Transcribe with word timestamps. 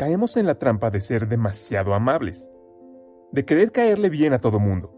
caemos 0.00 0.38
en 0.38 0.46
la 0.46 0.54
trampa 0.54 0.88
de 0.88 0.98
ser 0.98 1.28
demasiado 1.28 1.92
amables, 1.92 2.50
de 3.32 3.44
querer 3.44 3.70
caerle 3.70 4.08
bien 4.08 4.32
a 4.32 4.38
todo 4.38 4.58
mundo, 4.58 4.94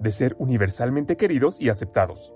de 0.00 0.10
ser 0.10 0.36
universalmente 0.38 1.16
queridos 1.16 1.58
y 1.62 1.70
aceptados. 1.70 2.30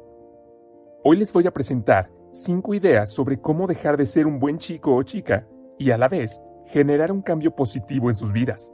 Hoy 1.04 1.18
les 1.18 1.34
voy 1.34 1.46
a 1.46 1.52
presentar 1.52 2.10
5 2.32 2.72
ideas 2.72 3.10
sobre 3.12 3.42
cómo 3.42 3.66
dejar 3.66 3.98
de 3.98 4.06
ser 4.06 4.26
un 4.26 4.38
buen 4.38 4.56
chico 4.56 4.96
o 4.96 5.02
chica 5.02 5.46
y 5.78 5.90
a 5.90 5.98
la 5.98 6.08
vez 6.08 6.40
generar 6.64 7.12
un 7.12 7.20
cambio 7.20 7.54
positivo 7.54 8.08
en 8.08 8.16
sus 8.16 8.32
vidas. 8.32 8.72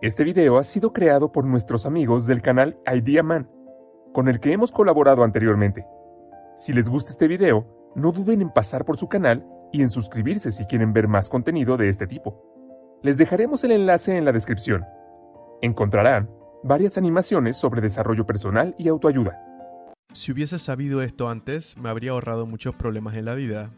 Este 0.00 0.22
video 0.22 0.58
ha 0.58 0.62
sido 0.62 0.92
creado 0.92 1.32
por 1.32 1.44
nuestros 1.44 1.84
amigos 1.84 2.26
del 2.26 2.42
canal 2.42 2.78
Idea 2.86 3.24
Man, 3.24 3.50
con 4.12 4.28
el 4.28 4.38
que 4.38 4.52
hemos 4.52 4.70
colaborado 4.70 5.24
anteriormente. 5.24 5.84
Si 6.54 6.72
les 6.72 6.88
gusta 6.88 7.10
este 7.10 7.26
video, 7.26 7.66
no 7.96 8.12
duden 8.12 8.40
en 8.40 8.52
pasar 8.52 8.84
por 8.84 8.98
su 8.98 9.08
canal 9.08 9.44
y 9.74 9.82
en 9.82 9.90
suscribirse 9.90 10.52
si 10.52 10.66
quieren 10.66 10.92
ver 10.92 11.08
más 11.08 11.28
contenido 11.28 11.76
de 11.76 11.88
este 11.88 12.06
tipo. 12.06 12.40
Les 13.02 13.18
dejaremos 13.18 13.64
el 13.64 13.72
enlace 13.72 14.16
en 14.16 14.24
la 14.24 14.30
descripción. 14.30 14.84
Encontrarán 15.62 16.30
varias 16.62 16.96
animaciones 16.96 17.58
sobre 17.58 17.80
desarrollo 17.80 18.24
personal 18.24 18.76
y 18.78 18.86
autoayuda. 18.86 19.36
Si 20.12 20.30
hubiese 20.30 20.60
sabido 20.60 21.02
esto 21.02 21.28
antes, 21.28 21.76
me 21.76 21.88
habría 21.88 22.12
ahorrado 22.12 22.46
muchos 22.46 22.76
problemas 22.76 23.16
en 23.16 23.24
la 23.24 23.34
vida. 23.34 23.72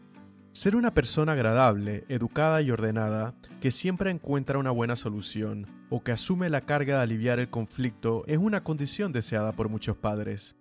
Ser 0.53 0.75
una 0.75 0.93
persona 0.93 1.31
agradable, 1.31 2.05
educada 2.09 2.61
y 2.61 2.69
ordenada, 2.69 3.33
que 3.59 3.71
siempre 3.71 4.11
encuentra 4.11 4.59
una 4.59 4.69
buena 4.69 4.95
solución, 4.95 5.65
o 5.89 6.03
que 6.03 6.11
asume 6.11 6.51
la 6.51 6.61
carga 6.61 6.97
de 6.97 7.03
aliviar 7.03 7.39
el 7.39 7.49
conflicto, 7.49 8.23
es 8.27 8.37
una 8.37 8.63
condición 8.63 9.13
deseada 9.13 9.51
por 9.53 9.67
muchos 9.67 9.97
padres. 9.97 10.55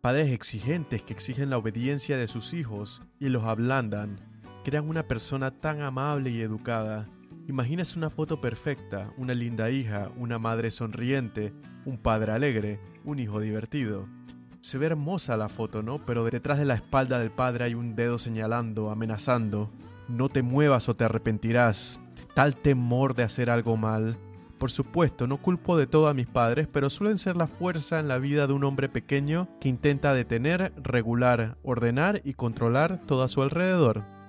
Padres 0.00 0.32
exigentes 0.32 1.02
que 1.02 1.12
exigen 1.12 1.48
la 1.48 1.58
obediencia 1.58 2.16
de 2.16 2.26
sus 2.26 2.54
hijos 2.54 3.02
y 3.20 3.28
los 3.28 3.44
ablandan, 3.44 4.29
crean 4.64 4.88
una 4.88 5.06
persona 5.06 5.50
tan 5.50 5.82
amable 5.82 6.30
y 6.30 6.40
educada. 6.40 7.08
Imagínese 7.48 7.98
una 7.98 8.10
foto 8.10 8.40
perfecta, 8.40 9.12
una 9.16 9.34
linda 9.34 9.70
hija, 9.70 10.10
una 10.16 10.38
madre 10.38 10.70
sonriente, 10.70 11.52
un 11.84 11.98
padre 11.98 12.32
alegre, 12.32 12.80
un 13.04 13.18
hijo 13.18 13.40
divertido. 13.40 14.06
Se 14.60 14.78
ve 14.78 14.86
hermosa 14.86 15.36
la 15.36 15.48
foto, 15.48 15.82
¿no? 15.82 16.04
Pero 16.04 16.24
detrás 16.24 16.58
de 16.58 16.66
la 16.66 16.74
espalda 16.74 17.18
del 17.18 17.30
padre 17.30 17.64
hay 17.64 17.74
un 17.74 17.96
dedo 17.96 18.18
señalando, 18.18 18.90
amenazando. 18.90 19.70
No 20.08 20.28
te 20.28 20.42
muevas 20.42 20.88
o 20.88 20.94
te 20.94 21.04
arrepentirás. 21.04 21.98
Tal 22.34 22.54
temor 22.54 23.14
de 23.14 23.22
hacer 23.22 23.50
algo 23.50 23.76
mal. 23.76 24.16
Por 24.58 24.70
supuesto, 24.70 25.26
no 25.26 25.38
culpo 25.38 25.78
de 25.78 25.86
todo 25.86 26.08
a 26.08 26.14
mis 26.14 26.26
padres, 26.26 26.68
pero 26.70 26.90
suelen 26.90 27.16
ser 27.16 27.34
la 27.34 27.46
fuerza 27.46 27.98
en 27.98 28.08
la 28.08 28.18
vida 28.18 28.46
de 28.46 28.52
un 28.52 28.64
hombre 28.64 28.90
pequeño 28.90 29.48
que 29.58 29.70
intenta 29.70 30.12
detener, 30.12 30.74
regular, 30.76 31.56
ordenar 31.62 32.20
y 32.24 32.34
controlar 32.34 33.00
todo 33.06 33.22
a 33.22 33.28
su 33.28 33.40
alrededor. 33.40 34.19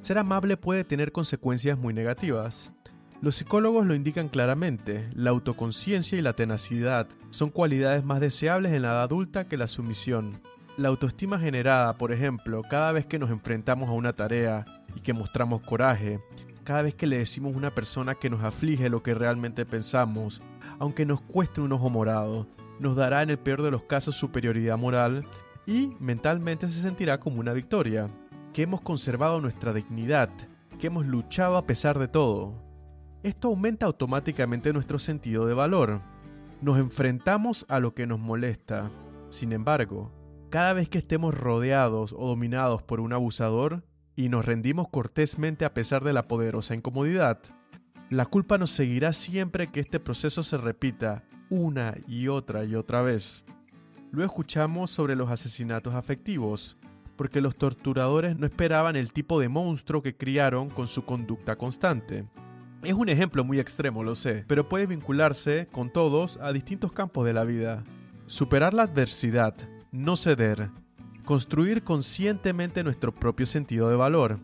Ser 0.00 0.18
amable 0.18 0.56
puede 0.56 0.84
tener 0.84 1.12
consecuencias 1.12 1.78
muy 1.78 1.92
negativas. 1.92 2.72
Los 3.20 3.34
psicólogos 3.34 3.84
lo 3.84 3.94
indican 3.94 4.28
claramente, 4.28 5.10
la 5.12 5.30
autoconciencia 5.30 6.16
y 6.16 6.22
la 6.22 6.34
tenacidad 6.34 7.08
son 7.30 7.50
cualidades 7.50 8.04
más 8.04 8.20
deseables 8.20 8.72
en 8.72 8.82
la 8.82 8.88
edad 8.88 9.02
adulta 9.02 9.48
que 9.48 9.56
la 9.56 9.66
sumisión. 9.66 10.40
La 10.76 10.88
autoestima 10.88 11.40
generada, 11.40 11.94
por 11.94 12.12
ejemplo, 12.12 12.62
cada 12.62 12.92
vez 12.92 13.06
que 13.06 13.18
nos 13.18 13.30
enfrentamos 13.30 13.88
a 13.88 13.92
una 13.92 14.12
tarea 14.12 14.64
y 14.94 15.00
que 15.00 15.12
mostramos 15.12 15.62
coraje, 15.62 16.20
cada 16.62 16.82
vez 16.82 16.94
que 16.94 17.08
le 17.08 17.18
decimos 17.18 17.54
a 17.54 17.58
una 17.58 17.74
persona 17.74 18.14
que 18.14 18.30
nos 18.30 18.44
aflige 18.44 18.88
lo 18.88 19.02
que 19.02 19.14
realmente 19.14 19.66
pensamos, 19.66 20.40
aunque 20.78 21.04
nos 21.04 21.20
cueste 21.20 21.60
un 21.60 21.72
ojo 21.72 21.90
morado, 21.90 22.46
nos 22.78 22.94
dará 22.94 23.24
en 23.24 23.30
el 23.30 23.38
peor 23.38 23.62
de 23.62 23.72
los 23.72 23.82
casos 23.82 24.14
superioridad 24.14 24.78
moral 24.78 25.24
y 25.66 25.96
mentalmente 25.98 26.68
se 26.68 26.80
sentirá 26.80 27.18
como 27.18 27.40
una 27.40 27.52
victoria, 27.52 28.08
que 28.58 28.64
hemos 28.64 28.80
conservado 28.80 29.40
nuestra 29.40 29.72
dignidad, 29.72 30.30
que 30.80 30.88
hemos 30.88 31.06
luchado 31.06 31.56
a 31.56 31.64
pesar 31.64 31.96
de 31.96 32.08
todo. 32.08 32.60
Esto 33.22 33.46
aumenta 33.46 33.86
automáticamente 33.86 34.72
nuestro 34.72 34.98
sentido 34.98 35.46
de 35.46 35.54
valor. 35.54 36.02
Nos 36.60 36.76
enfrentamos 36.80 37.64
a 37.68 37.78
lo 37.78 37.94
que 37.94 38.08
nos 38.08 38.18
molesta. 38.18 38.90
Sin 39.28 39.52
embargo, 39.52 40.10
cada 40.50 40.72
vez 40.72 40.88
que 40.88 40.98
estemos 40.98 41.38
rodeados 41.38 42.12
o 42.18 42.26
dominados 42.26 42.82
por 42.82 42.98
un 42.98 43.12
abusador 43.12 43.84
y 44.16 44.28
nos 44.28 44.44
rendimos 44.44 44.88
cortésmente 44.88 45.64
a 45.64 45.72
pesar 45.72 46.02
de 46.02 46.12
la 46.12 46.26
poderosa 46.26 46.74
incomodidad, 46.74 47.38
la 48.10 48.26
culpa 48.26 48.58
nos 48.58 48.72
seguirá 48.72 49.12
siempre 49.12 49.68
que 49.68 49.78
este 49.78 50.00
proceso 50.00 50.42
se 50.42 50.56
repita 50.56 51.22
una 51.48 51.94
y 52.08 52.26
otra 52.26 52.64
y 52.64 52.74
otra 52.74 53.02
vez. 53.02 53.44
Luego 54.10 54.32
escuchamos 54.32 54.90
sobre 54.90 55.14
los 55.14 55.30
asesinatos 55.30 55.94
afectivos, 55.94 56.77
porque 57.18 57.40
los 57.40 57.56
torturadores 57.56 58.38
no 58.38 58.46
esperaban 58.46 58.94
el 58.94 59.12
tipo 59.12 59.40
de 59.40 59.48
monstruo 59.48 60.02
que 60.02 60.16
criaron 60.16 60.70
con 60.70 60.86
su 60.86 61.04
conducta 61.04 61.56
constante. 61.56 62.24
Es 62.84 62.94
un 62.94 63.08
ejemplo 63.08 63.42
muy 63.42 63.58
extremo, 63.58 64.04
lo 64.04 64.14
sé, 64.14 64.44
pero 64.46 64.68
puede 64.68 64.86
vincularse 64.86 65.66
con 65.72 65.92
todos 65.92 66.38
a 66.40 66.52
distintos 66.52 66.92
campos 66.92 67.26
de 67.26 67.32
la 67.32 67.42
vida. 67.42 67.82
Superar 68.26 68.72
la 68.72 68.84
adversidad, 68.84 69.56
no 69.90 70.14
ceder, 70.14 70.70
construir 71.24 71.82
conscientemente 71.82 72.84
nuestro 72.84 73.12
propio 73.12 73.46
sentido 73.46 73.90
de 73.90 73.96
valor. 73.96 74.38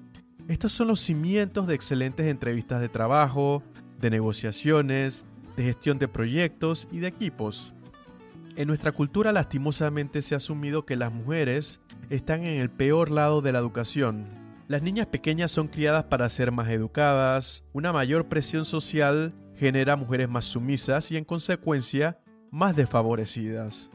Estos 0.49 0.73
son 0.73 0.89
los 0.89 0.99
cimientos 0.99 1.69
de 1.69 1.77
excelentes 1.77 2.27
entrevistas 2.27 2.81
de 2.81 2.89
trabajo, 2.89 3.63
de 4.01 4.11
negociaciones, 4.11 5.25
de 5.57 5.63
gestión 5.63 6.01
de 6.01 6.09
proyectos 6.09 6.89
y 6.91 6.99
de 6.99 7.07
equipos. 7.07 7.73
En 8.57 8.67
nuestra 8.67 8.91
cultura 8.91 9.31
lastimosamente 9.31 10.23
se 10.23 10.35
ha 10.35 10.39
asumido 10.39 10.85
que 10.85 10.97
las 10.97 11.13
mujeres 11.13 11.81
están 12.11 12.45
en 12.45 12.61
el 12.61 12.71
peor 12.71 13.11
lado 13.11 13.43
de 13.43 13.53
la 13.53 13.59
educación, 13.59 14.45
las 14.67 14.81
niñas 14.81 15.07
pequeñas 15.09 15.51
son 15.51 15.69
criadas 15.69 16.05
para 16.05 16.27
ser 16.31 16.51
más 16.51 16.71
educadas, 16.71 17.65
una 17.75 17.93
mayor 17.93 18.31
presión 18.31 18.65
social 18.65 19.35
genera 19.57 19.95
mujeres 19.95 20.31
más 20.31 20.47
sumisas 20.47 21.11
y 21.11 21.19
en 21.19 21.25
consecuencia 21.25 22.19
más 22.51 22.75
desfavorecidas. 22.75 23.91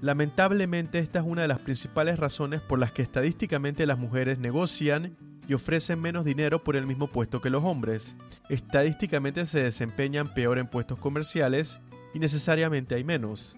Lamentablemente 0.00 1.00
esta 1.00 1.18
es 1.18 1.24
una 1.26 1.42
de 1.42 1.48
las 1.48 1.58
principales 1.58 2.16
razones 2.16 2.60
por 2.60 2.78
las 2.78 2.92
que 2.92 3.02
estadísticamente 3.02 3.86
las 3.86 3.98
mujeres 3.98 4.38
negocian 4.38 5.16
y 5.48 5.54
ofrecen 5.54 6.00
menos 6.00 6.24
dinero 6.24 6.62
por 6.62 6.76
el 6.76 6.86
mismo 6.86 7.08
puesto 7.08 7.40
que 7.40 7.50
los 7.50 7.64
hombres. 7.64 8.16
Estadísticamente 8.48 9.46
se 9.46 9.64
desempeñan 9.64 10.32
peor 10.32 10.58
en 10.58 10.68
puestos 10.68 10.98
comerciales 10.98 11.80
y 12.14 12.20
necesariamente 12.20 12.94
hay 12.94 13.02
menos. 13.02 13.56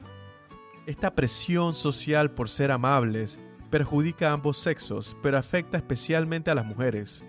Esta 0.86 1.14
presión 1.14 1.74
social 1.74 2.30
por 2.30 2.48
ser 2.48 2.70
amables, 2.70 3.38
perjudica 3.66 4.30
a 4.30 4.32
ambos 4.32 4.56
sexos, 4.56 5.16
pero 5.22 5.38
afecta 5.38 5.76
especialmente 5.76 6.50
a 6.50 6.54
las 6.54 6.66
mujeres. 6.66 7.24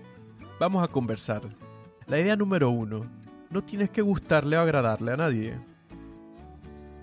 Vamos 0.60 0.84
a 0.84 0.88
conversar. 0.88 1.42
La 2.07 2.19
idea 2.19 2.36
número 2.36 2.69
uno. 2.69 3.10
No 3.50 3.63
tienes 3.63 3.89
que 3.89 4.01
gustarle 4.01 4.57
o 4.57 4.62
agradarle 4.62 5.12
a 5.12 5.18
nadie. 5.18 5.60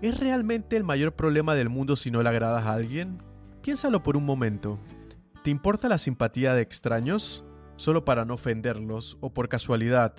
¿Es 0.03 0.19
realmente 0.19 0.77
el 0.77 0.85
mayor 0.85 1.15
problema 1.15 1.55
del 1.55 1.69
mundo 1.69 1.97
si 1.97 2.11
no 2.11 2.23
le 2.23 2.29
agradas 2.29 2.65
a 2.65 2.75
alguien? 2.75 3.23
Piénsalo 3.63 4.03
por 4.03 4.17
un 4.17 4.27
momento. 4.27 4.79
¿Te 5.43 5.51
importa 5.51 5.89
la 5.89 5.99
simpatía 5.99 6.55
de 6.55 6.63
extraños? 6.63 7.45
Solo 7.77 8.05
para 8.05 8.25
no 8.25 8.35
ofenderlos 8.35 9.17
o 9.21 9.33
por 9.33 9.49
casualidad. 9.49 10.15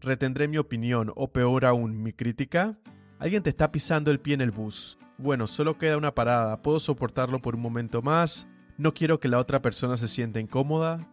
¿Retendré 0.00 0.48
mi 0.48 0.58
opinión 0.58 1.12
o 1.16 1.32
peor 1.32 1.64
aún 1.64 2.02
mi 2.02 2.12
crítica? 2.12 2.78
Alguien 3.18 3.42
te 3.42 3.50
está 3.50 3.70
pisando 3.70 4.10
el 4.10 4.20
pie 4.20 4.34
en 4.34 4.40
el 4.40 4.50
bus. 4.50 4.98
Bueno, 5.18 5.46
solo 5.46 5.76
queda 5.76 5.98
una 5.98 6.14
parada. 6.14 6.62
¿Puedo 6.62 6.78
soportarlo 6.78 7.40
por 7.40 7.54
un 7.54 7.60
momento 7.60 8.00
más? 8.00 8.46
¿No 8.80 8.94
quiero 8.94 9.20
que 9.20 9.28
la 9.28 9.38
otra 9.38 9.60
persona 9.60 9.98
se 9.98 10.08
sienta 10.08 10.40
incómoda? 10.40 11.06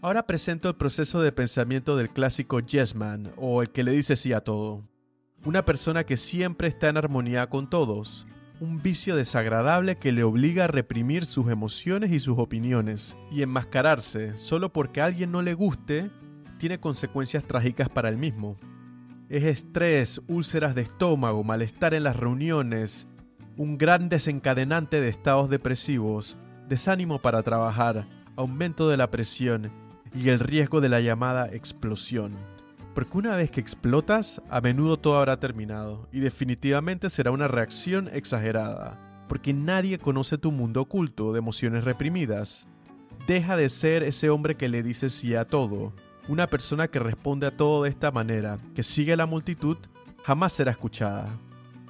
Ahora 0.00 0.26
presento 0.26 0.68
el 0.68 0.74
proceso 0.74 1.22
de 1.22 1.30
pensamiento 1.30 1.96
del 1.96 2.10
clásico 2.10 2.58
Yes 2.58 2.96
Man, 2.96 3.32
o 3.36 3.62
el 3.62 3.70
que 3.70 3.84
le 3.84 3.92
dice 3.92 4.16
sí 4.16 4.32
a 4.32 4.40
todo. 4.40 4.82
Una 5.44 5.64
persona 5.64 6.02
que 6.02 6.16
siempre 6.16 6.66
está 6.66 6.88
en 6.88 6.96
armonía 6.96 7.48
con 7.48 7.70
todos. 7.70 8.26
Un 8.58 8.82
vicio 8.82 9.14
desagradable 9.14 9.94
que 9.94 10.10
le 10.10 10.24
obliga 10.24 10.64
a 10.64 10.66
reprimir 10.66 11.24
sus 11.24 11.48
emociones 11.48 12.10
y 12.10 12.18
sus 12.18 12.36
opiniones, 12.36 13.16
y 13.30 13.42
enmascararse 13.42 14.36
solo 14.36 14.72
porque 14.72 15.02
a 15.02 15.04
alguien 15.04 15.30
no 15.30 15.40
le 15.40 15.54
guste, 15.54 16.10
tiene 16.58 16.80
consecuencias 16.80 17.44
trágicas 17.44 17.88
para 17.88 18.08
él 18.08 18.18
mismo. 18.18 18.58
Es 19.28 19.44
estrés, 19.44 20.20
úlceras 20.26 20.74
de 20.74 20.82
estómago, 20.82 21.44
malestar 21.44 21.94
en 21.94 22.02
las 22.02 22.16
reuniones, 22.16 23.06
un 23.56 23.78
gran 23.78 24.08
desencadenante 24.08 25.00
de 25.00 25.08
estados 25.08 25.50
depresivos, 25.50 26.38
desánimo 26.68 27.18
para 27.18 27.42
trabajar, 27.42 28.06
aumento 28.36 28.88
de 28.88 28.96
la 28.96 29.10
presión 29.10 29.70
y 30.14 30.28
el 30.28 30.40
riesgo 30.40 30.80
de 30.80 30.88
la 30.88 31.00
llamada 31.00 31.48
explosión. 31.52 32.32
Porque 32.94 33.18
una 33.18 33.36
vez 33.36 33.50
que 33.50 33.60
explotas, 33.60 34.42
a 34.50 34.60
menudo 34.60 34.98
todo 34.98 35.18
habrá 35.18 35.38
terminado 35.38 36.08
y 36.12 36.20
definitivamente 36.20 37.10
será 37.10 37.30
una 37.30 37.48
reacción 37.48 38.08
exagerada, 38.12 39.24
porque 39.28 39.52
nadie 39.52 39.98
conoce 39.98 40.38
tu 40.38 40.52
mundo 40.52 40.82
oculto 40.82 41.32
de 41.32 41.38
emociones 41.38 41.84
reprimidas. 41.84 42.66
Deja 43.26 43.56
de 43.56 43.68
ser 43.68 44.02
ese 44.02 44.30
hombre 44.30 44.56
que 44.56 44.68
le 44.68 44.82
dice 44.82 45.08
sí 45.08 45.34
a 45.34 45.46
todo, 45.46 45.92
una 46.28 46.46
persona 46.46 46.88
que 46.88 46.98
responde 46.98 47.46
a 47.46 47.56
todo 47.56 47.84
de 47.84 47.90
esta 47.90 48.10
manera, 48.10 48.58
que 48.74 48.82
sigue 48.82 49.16
la 49.16 49.26
multitud, 49.26 49.76
jamás 50.22 50.52
será 50.52 50.70
escuchada. 50.70 51.28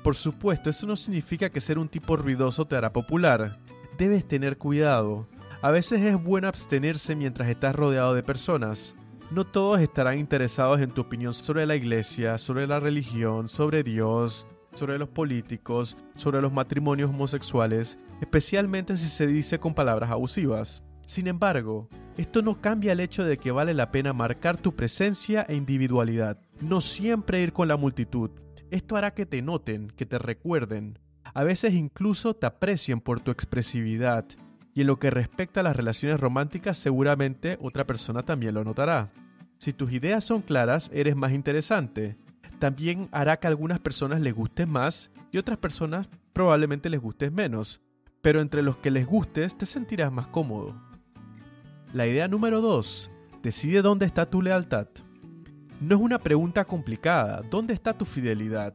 Por 0.02 0.16
supuesto, 0.16 0.69
eso 0.69 0.87
no 0.87 0.96
significa 0.96 1.50
que 1.50 1.60
ser 1.60 1.78
un 1.78 1.88
tipo 1.88 2.16
ruidoso 2.16 2.66
te 2.66 2.75
hará 2.75 2.93
popular. 2.93 3.60
Debes 3.99 4.26
tener 4.26 4.58
cuidado. 4.58 5.28
A 5.60 5.70
veces 5.70 6.04
es 6.04 6.20
bueno 6.20 6.49
abstenerse 6.49 7.14
mientras 7.14 7.49
estás 7.49 7.76
rodeado 7.76 8.14
de 8.14 8.25
personas. 8.25 8.96
No 9.31 9.46
todos 9.46 9.81
estarán 9.81 10.19
interesados 10.19 10.81
en 10.81 10.90
tu 10.90 11.02
opinión 11.02 11.34
sobre 11.34 11.66
la 11.66 11.76
iglesia, 11.76 12.37
sobre 12.38 12.66
la 12.66 12.81
religión, 12.81 13.49
sobre 13.49 13.84
Dios, 13.84 14.46
sobre 14.75 14.99
los 14.99 15.08
políticos, 15.08 15.96
sobre 16.16 16.43
los 16.43 16.52
matrimonios 16.52 17.10
homosexuales, 17.10 17.96
especialmente 18.20 18.96
si 18.96 19.06
se 19.06 19.26
dice 19.28 19.60
con 19.60 19.72
palabras 19.72 20.10
abusivas. 20.10 20.82
Sin 21.06 21.28
embargo, 21.28 21.88
esto 22.16 22.43
no 22.43 22.60
cambia 22.60 22.93
el 22.93 23.00
hecho 23.00 23.25
de 23.25 23.37
que 23.37 23.52
vale 23.52 23.72
la 23.72 23.93
pena 23.93 24.12
marcar 24.12 24.56
tu 24.56 24.75
presencia 24.75 25.46
e 25.48 25.55
individualidad, 25.55 26.38
no 26.60 26.81
siempre 26.81 27.40
ir 27.40 27.52
con 27.52 27.69
la 27.69 27.76
multitud, 27.76 28.31
esto 28.72 28.96
hará 28.96 29.12
que 29.12 29.26
te 29.26 29.42
noten, 29.42 29.88
que 29.88 30.06
te 30.06 30.19
recuerden. 30.19 30.98
A 31.34 31.44
veces 31.44 31.74
incluso 31.74 32.34
te 32.34 32.46
aprecien 32.46 33.02
por 33.02 33.20
tu 33.20 33.30
expresividad. 33.30 34.24
Y 34.74 34.80
en 34.80 34.86
lo 34.86 34.98
que 34.98 35.10
respecta 35.10 35.60
a 35.60 35.62
las 35.62 35.76
relaciones 35.76 36.19
románticas, 36.19 36.78
seguramente 36.78 37.58
otra 37.60 37.86
persona 37.86 38.22
también 38.22 38.54
lo 38.54 38.64
notará. 38.64 39.12
Si 39.58 39.74
tus 39.74 39.92
ideas 39.92 40.24
son 40.24 40.40
claras, 40.40 40.90
eres 40.94 41.14
más 41.16 41.32
interesante. 41.32 42.16
También 42.58 43.10
hará 43.12 43.36
que 43.38 43.46
a 43.46 43.50
algunas 43.50 43.78
personas 43.78 44.22
les 44.22 44.34
gustes 44.34 44.66
más 44.66 45.10
y 45.30 45.36
otras 45.36 45.58
personas 45.58 46.08
probablemente 46.32 46.88
les 46.88 47.00
gustes 47.00 47.30
menos. 47.30 47.82
Pero 48.22 48.40
entre 48.40 48.62
los 48.62 48.78
que 48.78 48.90
les 48.90 49.06
gustes 49.06 49.58
te 49.58 49.66
sentirás 49.66 50.10
más 50.10 50.28
cómodo. 50.28 50.74
La 51.92 52.06
idea 52.06 52.26
número 52.26 52.62
2. 52.62 53.10
Decide 53.42 53.82
dónde 53.82 54.06
está 54.06 54.30
tu 54.30 54.40
lealtad. 54.40 54.88
No 55.82 55.96
es 55.96 56.00
una 56.00 56.20
pregunta 56.20 56.64
complicada. 56.64 57.43
¿Dónde 57.50 57.75
está 57.75 57.93
tu 57.93 58.05
fidelidad? 58.05 58.73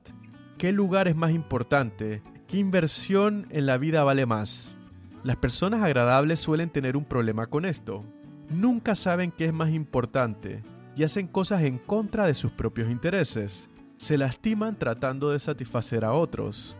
¿Qué 0.57 0.74
lugar 0.74 1.07
es 1.07 1.15
más 1.15 1.31
importante? 1.31 2.21
¿Qué 2.50 2.57
inversión 2.57 3.48
en 3.50 3.65
la 3.65 3.77
vida 3.77 4.04
vale 4.04 4.25
más? 4.25 4.75
Las 5.24 5.38
personas 5.38 5.81
agradables 5.83 6.38
suelen 6.38 6.69
tener 6.69 6.98
un 6.98 7.06
problema 7.06 7.48
con 7.48 7.63
esto. 7.63 8.04
Nunca 8.50 8.94
saben 8.94 9.31
qué 9.31 9.45
es 9.45 9.54
más 9.54 9.69
importante 9.69 10.65
y 10.98 11.04
hacen 11.04 11.27
cosas 11.27 11.63
en 11.63 11.77
contra 11.77 12.25
de 12.25 12.33
sus 12.33 12.51
propios 12.51 12.92
intereses. 12.92 13.69
Se 13.95 14.18
lastiman 14.18 14.77
tratando 14.77 15.30
de 15.30 15.39
satisfacer 15.39 16.04
a 16.04 16.12
otros. 16.12 16.77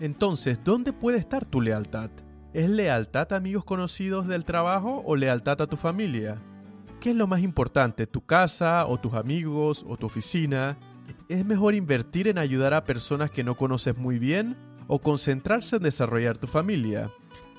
Entonces, 0.00 0.58
¿dónde 0.64 0.94
puede 0.94 1.18
estar 1.18 1.44
tu 1.44 1.60
lealtad? 1.60 2.10
¿Es 2.54 2.70
lealtad 2.70 3.30
a 3.34 3.36
amigos 3.36 3.66
conocidos 3.66 4.26
del 4.26 4.46
trabajo 4.46 5.02
o 5.04 5.16
lealtad 5.16 5.60
a 5.60 5.66
tu 5.66 5.76
familia? 5.76 6.40
¿Qué 7.00 7.10
es 7.10 7.16
lo 7.16 7.26
más 7.26 7.40
importante? 7.40 8.06
¿Tu 8.06 8.26
casa 8.26 8.86
o 8.86 9.00
tus 9.00 9.14
amigos 9.14 9.86
o 9.88 9.96
tu 9.96 10.04
oficina? 10.04 10.76
¿Es 11.30 11.46
mejor 11.46 11.74
invertir 11.74 12.28
en 12.28 12.36
ayudar 12.36 12.74
a 12.74 12.84
personas 12.84 13.30
que 13.30 13.42
no 13.42 13.54
conoces 13.56 13.96
muy 13.96 14.18
bien 14.18 14.54
o 14.86 14.98
concentrarse 14.98 15.76
en 15.76 15.82
desarrollar 15.82 16.36
tu 16.36 16.46
familia? 16.46 17.10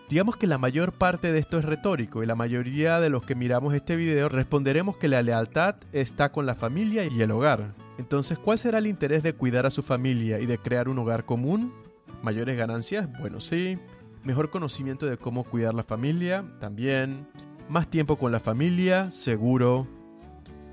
Digamos 0.09 0.37
que 0.37 0.45
la 0.45 0.59
mayor 0.59 0.91
parte 0.91 1.31
de 1.31 1.39
esto 1.39 1.57
es 1.57 1.65
retórico 1.65 2.21
y 2.21 2.27
la 2.27 2.35
mayoría 2.35 2.99
de 2.99 3.09
los 3.09 3.25
que 3.25 3.33
miramos 3.33 3.73
este 3.73 3.95
video 3.95 4.29
responderemos 4.29 4.97
que 4.97 5.07
la 5.07 5.23
lealtad 5.23 5.75
está 5.91 6.31
con 6.31 6.45
la 6.45 6.53
familia 6.53 7.05
y 7.05 7.19
el 7.19 7.31
hogar. 7.31 7.73
Entonces, 7.97 8.37
¿cuál 8.37 8.59
será 8.59 8.77
el 8.77 8.85
interés 8.85 9.23
de 9.23 9.33
cuidar 9.33 9.65
a 9.65 9.71
su 9.71 9.81
familia 9.81 10.39
y 10.39 10.45
de 10.45 10.59
crear 10.59 10.87
un 10.87 10.99
hogar 10.99 11.25
común? 11.25 11.73
¿Mayores 12.21 12.57
ganancias? 12.57 13.09
Bueno, 13.19 13.39
sí. 13.39 13.79
¿Mejor 14.23 14.51
conocimiento 14.51 15.07
de 15.07 15.17
cómo 15.17 15.43
cuidar 15.43 15.73
la 15.73 15.83
familia? 15.83 16.45
También 16.59 17.27
más 17.71 17.89
tiempo 17.89 18.17
con 18.17 18.33
la 18.33 18.41
familia, 18.41 19.09
seguro. 19.11 19.87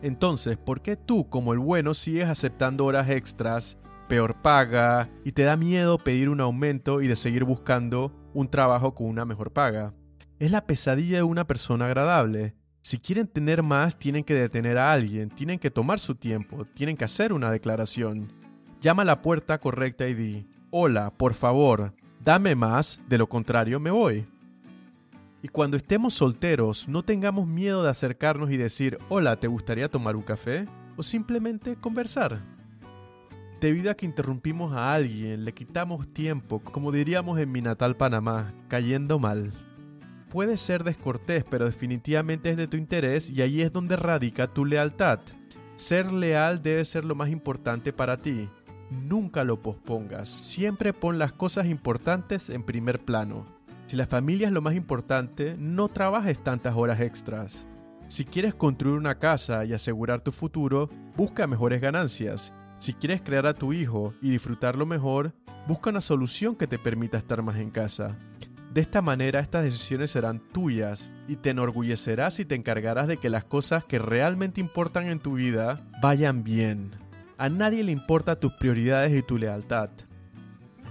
Entonces, 0.03 0.57
¿por 0.57 0.83
qué 0.83 0.97
tú 0.97 1.29
como 1.29 1.53
el 1.53 1.61
bueno 1.61 1.95
sigues 1.95 2.29
aceptando 2.29 2.85
horas 2.85 3.09
extras, 3.09 3.79
peor 4.09 4.43
paga, 4.43 5.09
y 5.25 5.33
te 5.33 5.45
da 5.45 5.57
miedo 5.57 5.99
pedir 5.99 6.29
un 6.29 6.41
aumento 6.41 7.01
y 7.01 7.07
de 7.07 7.15
seguir 7.15 7.45
buscando 7.45 8.13
un 8.35 8.49
trabajo 8.49 8.95
con 8.97 9.07
una 9.07 9.25
mejor 9.25 9.53
paga? 9.53 9.95
Es 10.41 10.51
la 10.51 10.67
pesadilla 10.67 11.19
de 11.19 11.23
una 11.23 11.47
persona 11.47 11.87
agradable. 11.87 12.55
Si 12.83 12.99
quieren 12.99 13.29
tener 13.29 13.63
más, 13.63 13.97
tienen 13.97 14.25
que 14.25 14.35
detener 14.35 14.77
a 14.77 14.93
alguien, 14.93 15.31
tienen 15.31 15.61
que 15.61 15.71
tomar 15.71 16.01
su 16.01 16.17
tiempo, 16.17 16.65
tienen 16.75 16.97
que 16.97 17.05
hacer 17.05 17.33
una 17.33 17.51
declaración. 17.51 18.33
Llama 18.81 19.03
a 19.03 19.07
la 19.07 19.23
puerta 19.23 19.59
correcta 19.59 20.09
y 20.09 20.15
di, 20.15 20.49
hola, 20.71 21.13
por 21.17 21.35
favor, 21.35 21.95
dame 22.25 22.57
más, 22.57 23.01
de 23.09 23.19
lo 23.19 23.29
contrario 23.29 23.79
me 23.79 23.91
voy. 23.91 24.27
Y 25.41 25.49
cuando 25.49 25.77
estemos 25.77 26.15
solteros, 26.15 26.89
no 26.89 27.05
tengamos 27.05 27.47
miedo 27.47 27.85
de 27.85 27.91
acercarnos 27.91 28.51
y 28.51 28.57
decir, 28.57 28.99
hola, 29.09 29.39
¿te 29.39 29.47
gustaría 29.47 29.89
tomar 29.89 30.17
un 30.17 30.23
café? 30.23 30.67
O 30.97 31.03
simplemente 31.05 31.77
conversar. 31.77 32.43
Debido 33.61 33.91
a 33.91 33.95
que 33.95 34.07
interrumpimos 34.07 34.73
a 34.73 34.95
alguien, 34.95 35.45
le 35.45 35.53
quitamos 35.53 36.13
tiempo, 36.13 36.61
como 36.61 36.91
diríamos 36.91 37.39
en 37.39 37.53
mi 37.53 37.61
natal 37.61 37.97
Panamá, 37.97 38.53
cayendo 38.69 39.21
mal. 39.21 39.53
Puede 40.29 40.57
ser 40.57 40.83
descortés, 40.85 41.45
pero 41.49 41.67
definitivamente 41.67 42.51
es 42.51 42.57
de 42.57 42.69
tu 42.69 42.77
interés 42.77 43.31
y 43.31 43.43
ahí 43.43 43.63
es 43.63 43.73
donde 43.73 43.97
radica 43.97 44.53
tu 44.53 44.65
lealtad. 44.65 45.21
Ser 45.77 46.13
leal 46.13 46.63
debe 46.63 46.85
ser 46.85 47.05
lo 47.05 47.15
más 47.15 47.31
importante 47.31 47.93
para 47.93 48.21
ti. 48.21 48.49
Nunca 48.91 49.45
lo 49.45 49.63
pospongas, 49.63 50.29
siempre 50.29 50.93
pon 50.93 51.19
las 51.19 51.33
cosas 51.33 51.67
importantes 51.67 52.51
en 52.51 52.65
primer 52.65 53.05
plano. 53.05 53.58
Si 53.89 53.97
la 53.97 54.05
familia 54.05 54.49
es 54.49 54.53
lo 54.53 54.61
más 54.61 54.75
importante, 54.75 55.57
no 55.59 55.89
trabajes 55.89 56.39
tantas 56.45 56.77
horas 56.77 57.01
extras. 57.01 57.67
Si 58.07 58.27
quieres 58.27 58.55
construir 58.55 58.99
una 58.99 59.19
casa 59.19 59.65
y 59.65 59.73
asegurar 59.73 60.21
tu 60.21 60.31
futuro, 60.31 60.91
busca 61.17 61.47
mejores 61.47 61.81
ganancias. 61.81 62.53
Si 62.81 62.93
quieres 62.93 63.23
crear 63.23 63.47
a 63.47 63.55
tu 63.55 63.73
hijo 63.73 64.13
y 64.21 64.29
disfrutarlo 64.29 64.85
mejor, 64.85 65.33
busca 65.67 65.89
una 65.89 66.03
solución 66.03 66.55
que 66.55 66.67
te 66.67 66.79
permita 66.79 67.17
estar 67.17 67.41
más 67.41 67.57
en 67.57 67.71
casa. 67.71 68.19
De 68.75 68.83
esta 68.83 69.01
manera 69.01 69.41
estas 69.41 69.65
decisiones 69.65 70.11
serán 70.11 70.41
tuyas 70.53 71.11
y 71.27 71.37
te 71.37 71.49
enorgullecerás 71.49 72.41
y 72.41 72.45
te 72.45 72.57
encargarás 72.57 73.09
de 73.09 73.17
que 73.17 73.31
las 73.31 73.45
cosas 73.45 73.87
que 73.87 73.99
realmente 73.99 74.61
importan 74.61 75.07
en 75.07 75.19
tu 75.19 75.37
vida 75.37 75.81
vayan 76.03 76.45
bien. 76.45 76.91
A 77.39 77.49
nadie 77.49 77.83
le 77.85 77.93
importa 77.93 78.39
tus 78.39 78.53
prioridades 78.53 79.17
y 79.17 79.23
tu 79.23 79.39
lealtad. 79.39 79.89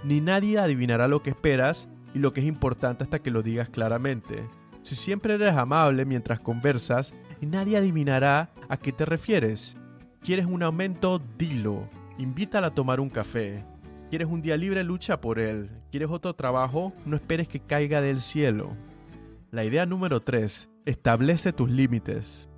Ni 0.04 0.20
nadie 0.20 0.58
adivinará 0.58 1.08
lo 1.08 1.22
que 1.22 1.30
esperas 1.30 1.88
y 2.18 2.20
lo 2.20 2.34
que 2.34 2.42
es 2.42 2.48
importante 2.48 3.04
hasta 3.04 3.20
que 3.20 3.30
lo 3.30 3.44
digas 3.44 3.70
claramente. 3.70 4.44
Si 4.82 4.96
siempre 4.96 5.36
eres 5.36 5.56
amable 5.56 6.04
mientras 6.04 6.40
conversas, 6.40 7.14
nadie 7.42 7.78
adivinará 7.78 8.50
a 8.70 8.78
qué 8.78 8.92
te 8.92 9.06
refieres. 9.06 9.78
¿Quieres 10.24 10.48
un 10.48 10.64
aumento? 10.64 11.22
Dilo. 11.38 11.88
Invítala 12.18 12.68
a 12.68 12.74
tomar 12.74 13.00
un 13.00 13.10
café. 13.10 13.64
¿Quieres 14.10 14.28
un 14.28 14.42
día 14.42 14.58
libre? 14.58 14.84
Lucha 14.84 15.22
por 15.22 15.38
él. 15.38 15.70
¿Quieres 15.92 16.10
otro 16.10 16.34
trabajo? 16.34 16.92
No 17.06 17.16
esperes 17.16 17.48
que 17.48 17.60
caiga 17.60 18.02
del 18.02 18.20
cielo. 18.20 18.76
La 19.52 19.64
idea 19.64 19.86
número 19.86 20.22
3. 20.22 20.70
Establece 20.86 21.54
tus 21.54 21.70
límites. 21.70 22.50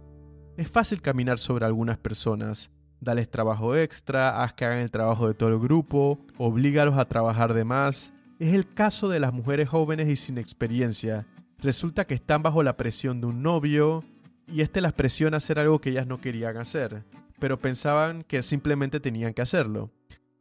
Es 0.55 0.69
fácil 0.69 1.01
caminar 1.01 1.37
sobre 1.37 1.65
algunas 1.65 1.97
personas. 1.97 2.71
Dales 3.01 3.29
trabajo 3.29 3.75
extra, 3.75 4.41
haz 4.41 4.53
que 4.53 4.63
hagan 4.63 4.79
el 4.79 4.91
trabajo 4.91 5.27
de 5.27 5.33
todo 5.33 5.49
el 5.49 5.59
grupo, 5.59 6.19
oblígalos 6.37 6.97
a 6.97 7.05
trabajar 7.05 7.53
de 7.53 7.65
más. 7.65 8.13
Es 8.39 8.53
el 8.53 8.74
caso 8.74 9.10
de 9.10 9.19
las 9.19 9.34
mujeres 9.34 9.67
jóvenes 9.67 10.08
y 10.08 10.15
sin 10.15 10.38
experiencia. 10.38 11.27
Resulta 11.58 12.08
que 12.08 12.13
están 12.13 12.41
bajo 12.41 12.63
la 12.63 12.77
presión 12.77 13.19
de 13.19 13.27
un 13.27 13.43
novio 13.43 14.05
y 14.48 14.62
este 14.62 14.79
las 14.79 14.93
presiona 14.93 15.36
a 15.36 15.39
hacer 15.39 15.60
algo 15.60 15.81
que 15.81 15.89
ellas 15.89 16.08
no 16.08 16.19
querían 16.19 16.55
hacer, 16.55 17.03
pero 17.38 17.60
pensaban 17.60 18.24
que 18.24 18.41
simplemente 18.41 19.01
tenían 19.01 19.34
que 19.34 19.41
hacerlo. 19.41 19.91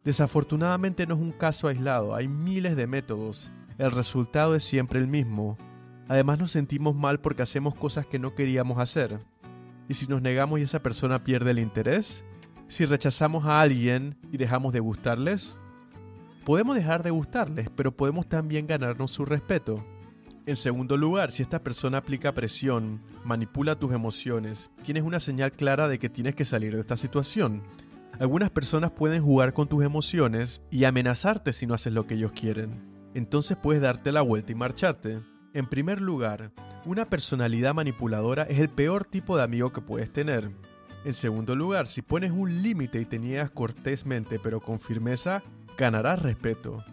Desafortunadamente 0.04 1.08
no 1.08 1.16
es 1.16 1.20
un 1.20 1.32
caso 1.32 1.66
aislado, 1.66 2.14
hay 2.14 2.28
miles 2.28 2.76
de 2.76 2.86
métodos. 2.86 3.50
El 3.78 3.90
resultado 3.90 4.54
es 4.54 4.62
siempre 4.62 5.00
el 5.00 5.08
mismo. 5.08 5.58
Además 6.06 6.38
nos 6.38 6.52
sentimos 6.52 6.94
mal 6.94 7.18
porque 7.18 7.42
hacemos 7.42 7.74
cosas 7.74 8.06
que 8.06 8.20
no 8.20 8.36
queríamos 8.36 8.78
hacer. 8.78 9.18
¿Y 9.88 9.94
si 9.94 10.06
nos 10.06 10.22
negamos 10.22 10.60
y 10.60 10.62
esa 10.62 10.84
persona 10.84 11.24
pierde 11.24 11.50
el 11.50 11.58
interés? 11.58 12.24
Si 12.68 12.84
rechazamos 12.84 13.44
a 13.46 13.60
alguien 13.60 14.16
y 14.30 14.36
dejamos 14.36 14.72
de 14.72 14.78
gustarles? 14.78 15.58
Podemos 16.48 16.76
dejar 16.76 17.02
de 17.02 17.10
gustarles, 17.10 17.68
pero 17.76 17.94
podemos 17.94 18.26
también 18.26 18.66
ganarnos 18.66 19.10
su 19.10 19.26
respeto. 19.26 19.84
En 20.46 20.56
segundo 20.56 20.96
lugar, 20.96 21.30
si 21.30 21.42
esta 21.42 21.62
persona 21.62 21.98
aplica 21.98 22.32
presión, 22.32 23.02
manipula 23.22 23.78
tus 23.78 23.92
emociones, 23.92 24.70
tienes 24.82 25.02
una 25.02 25.20
señal 25.20 25.52
clara 25.52 25.88
de 25.88 25.98
que 25.98 26.08
tienes 26.08 26.34
que 26.34 26.46
salir 26.46 26.74
de 26.74 26.80
esta 26.80 26.96
situación. 26.96 27.64
Algunas 28.18 28.48
personas 28.48 28.92
pueden 28.92 29.22
jugar 29.22 29.52
con 29.52 29.68
tus 29.68 29.84
emociones 29.84 30.62
y 30.70 30.84
amenazarte 30.84 31.52
si 31.52 31.66
no 31.66 31.74
haces 31.74 31.92
lo 31.92 32.06
que 32.06 32.14
ellos 32.14 32.32
quieren. 32.32 33.10
Entonces 33.12 33.58
puedes 33.62 33.82
darte 33.82 34.10
la 34.10 34.22
vuelta 34.22 34.50
y 34.50 34.54
marcharte. 34.54 35.20
En 35.52 35.66
primer 35.66 36.00
lugar, 36.00 36.52
una 36.86 37.10
personalidad 37.10 37.74
manipuladora 37.74 38.44
es 38.44 38.58
el 38.58 38.70
peor 38.70 39.04
tipo 39.04 39.36
de 39.36 39.42
amigo 39.42 39.70
que 39.70 39.82
puedes 39.82 40.10
tener. 40.10 40.50
En 41.04 41.12
segundo 41.12 41.54
lugar, 41.54 41.88
si 41.88 42.00
pones 42.00 42.32
un 42.32 42.62
límite 42.62 43.02
y 43.02 43.04
te 43.04 43.18
niegas 43.18 43.50
cortésmente 43.50 44.38
pero 44.42 44.60
con 44.60 44.80
firmeza, 44.80 45.42
ganarás 45.78 46.20
respeto. 46.20 46.84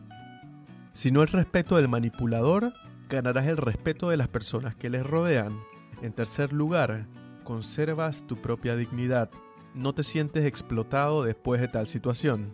Si 0.94 1.12
no 1.12 1.22
el 1.22 1.28
respeto 1.28 1.76
del 1.76 1.90
manipulador, 1.90 2.72
ganarás 3.10 3.48
el 3.48 3.58
respeto 3.58 4.10
de 4.10 4.18
las 4.18 4.30
personas 4.30 4.76
que 4.76 4.90
les 4.90 5.06
rodean. 5.06 5.60
En 6.02 6.14
tercer 6.14 6.54
lugar, 6.54 7.08
conservas 7.44 8.26
tu 8.26 8.38
propia 8.38 8.78
dignidad 8.78 9.30
no 9.76 9.94
te 9.94 10.04
sientes 10.04 10.46
explotado 10.46 11.24
después 11.24 11.60
de 11.60 11.68
tal 11.68 11.86
situación. 11.86 12.54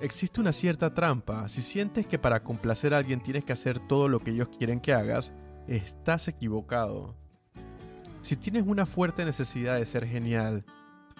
Existe 0.00 0.40
una 0.40 0.52
cierta 0.52 0.94
trampa. 0.94 1.48
Si 1.50 1.60
sientes 1.60 2.06
que 2.06 2.18
para 2.18 2.42
complacer 2.42 2.94
a 2.94 2.98
alguien 2.98 3.20
tienes 3.20 3.44
que 3.44 3.52
hacer 3.52 3.78
todo 3.78 4.08
lo 4.08 4.20
que 4.20 4.30
ellos 4.30 4.48
quieren 4.48 4.80
que 4.80 4.94
hagas, 4.94 5.34
estás 5.68 6.28
equivocado. 6.28 7.14
Si 8.22 8.36
tienes 8.36 8.64
una 8.66 8.86
fuerte 8.86 9.24
necesidad 9.24 9.78
de 9.78 9.84
ser 9.84 10.06
genial, 10.06 10.64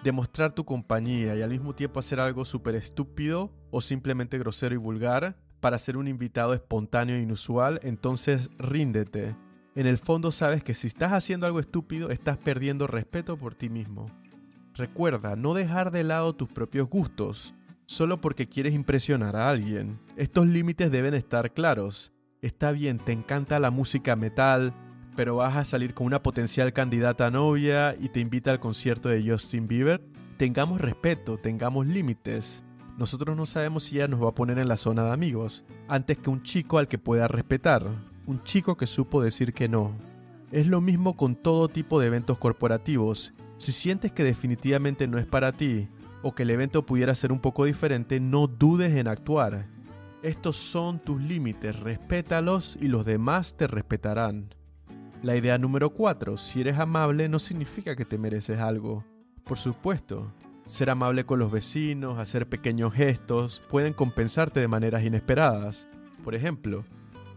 de 0.03 0.11
mostrar 0.11 0.53
tu 0.53 0.65
compañía 0.65 1.35
y 1.35 1.41
al 1.41 1.49
mismo 1.49 1.73
tiempo 1.73 1.99
hacer 1.99 2.19
algo 2.19 2.45
súper 2.45 2.75
estúpido 2.75 3.51
o 3.71 3.81
simplemente 3.81 4.37
grosero 4.37 4.75
y 4.75 4.77
vulgar, 4.77 5.37
para 5.59 5.77
ser 5.77 5.97
un 5.97 6.07
invitado 6.07 6.53
espontáneo 6.53 7.15
e 7.15 7.21
inusual, 7.21 7.79
entonces 7.83 8.49
ríndete. 8.59 9.35
En 9.75 9.87
el 9.87 9.97
fondo 9.97 10.31
sabes 10.31 10.63
que 10.63 10.73
si 10.73 10.87
estás 10.87 11.13
haciendo 11.13 11.45
algo 11.45 11.59
estúpido, 11.59 12.09
estás 12.09 12.37
perdiendo 12.37 12.87
respeto 12.87 13.37
por 13.37 13.55
ti 13.55 13.69
mismo. 13.69 14.07
Recuerda 14.73 15.35
no 15.35 15.53
dejar 15.53 15.91
de 15.91 16.03
lado 16.03 16.35
tus 16.35 16.49
propios 16.49 16.87
gustos, 16.87 17.55
solo 17.87 18.21
porque 18.21 18.47
quieres 18.47 18.73
impresionar 18.73 19.35
a 19.35 19.49
alguien. 19.49 19.99
Estos 20.15 20.47
límites 20.47 20.91
deben 20.91 21.15
estar 21.15 21.53
claros. 21.53 22.11
Está 22.41 22.71
bien, 22.71 22.99
te 22.99 23.11
encanta 23.11 23.59
la 23.59 23.71
música 23.71 24.15
metal, 24.15 24.73
pero 25.17 25.35
vas 25.35 25.57
a 25.57 25.65
salir 25.65 25.95
con 25.95 26.05
una 26.05 26.21
potencial 26.21 26.71
candidata 26.73 27.31
novia 27.31 27.95
y 27.99 28.09
te 28.09 28.19
invita 28.19 28.51
al 28.51 28.59
concierto 28.59 29.09
de 29.09 29.27
Justin 29.27 29.67
Bieber. 29.67 29.99
Tengamos 30.37 30.79
respeto, 30.79 31.39
tengamos 31.39 31.87
límites. 31.87 32.63
Nosotros 32.99 33.35
no 33.35 33.47
sabemos 33.47 33.83
si 33.83 33.95
ella 33.95 34.07
nos 34.07 34.23
va 34.23 34.29
a 34.29 34.35
poner 34.35 34.59
en 34.59 34.67
la 34.67 34.77
zona 34.77 35.03
de 35.03 35.11
amigos, 35.11 35.65
antes 35.89 36.19
que 36.19 36.29
un 36.29 36.43
chico 36.43 36.77
al 36.77 36.87
que 36.87 36.99
pueda 36.99 37.27
respetar, 37.27 37.83
un 38.27 38.43
chico 38.43 38.77
que 38.77 38.85
supo 38.85 39.23
decir 39.23 39.53
que 39.53 39.67
no. 39.67 39.97
Es 40.51 40.67
lo 40.67 40.81
mismo 40.81 41.17
con 41.17 41.35
todo 41.35 41.67
tipo 41.67 41.99
de 41.99 42.07
eventos 42.07 42.37
corporativos. 42.37 43.33
Si 43.57 43.71
sientes 43.71 44.11
que 44.11 44.23
definitivamente 44.23 45.07
no 45.07 45.17
es 45.17 45.25
para 45.25 45.51
ti, 45.51 45.87
o 46.21 46.35
que 46.35 46.43
el 46.43 46.51
evento 46.51 46.85
pudiera 46.85 47.15
ser 47.15 47.31
un 47.31 47.39
poco 47.39 47.65
diferente, 47.65 48.19
no 48.19 48.45
dudes 48.45 48.95
en 48.95 49.07
actuar. 49.07 49.65
Estos 50.21 50.57
son 50.57 50.99
tus 50.99 51.19
límites, 51.19 51.79
respétalos 51.79 52.77
y 52.79 52.87
los 52.87 53.03
demás 53.03 53.55
te 53.57 53.65
respetarán. 53.65 54.56
La 55.23 55.35
idea 55.35 55.57
número 55.57 55.89
4, 55.89 56.37
si 56.37 56.61
eres 56.61 56.77
amable 56.77 57.27
no 57.27 57.39
significa 57.39 57.95
que 57.95 58.05
te 58.05 58.19
mereces 58.19 58.59
algo. 58.59 59.03
Por 59.43 59.57
supuesto, 59.57 60.31
ser 60.67 60.91
amable 60.91 61.25
con 61.25 61.39
los 61.39 61.51
vecinos, 61.51 62.19
hacer 62.19 62.47
pequeños 62.47 62.93
gestos, 62.93 63.63
pueden 63.67 63.93
compensarte 63.93 64.59
de 64.59 64.67
maneras 64.67 65.03
inesperadas. 65.03 65.87
Por 66.23 66.35
ejemplo, 66.35 66.85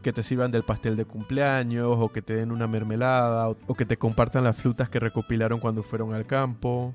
que 0.02 0.12
te 0.12 0.22
sirvan 0.22 0.50
del 0.50 0.62
pastel 0.62 0.94
de 0.96 1.06
cumpleaños, 1.06 1.96
o 1.99 2.12
que 2.12 2.20
te 2.20 2.34
den 2.34 2.52
una 2.52 2.66
mermelada, 2.66 3.49
o 3.49 3.75
que 3.75 3.87
te 3.87 3.96
compartan 3.96 4.44
las 4.44 4.56
frutas 4.56 4.90
que 4.90 5.00
recopilaron 5.00 5.58
cuando 5.58 5.82
fueron 5.82 6.12
al 6.12 6.26
campo. 6.26 6.94